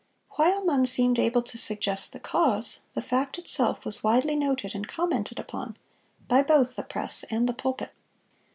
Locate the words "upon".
5.37-5.77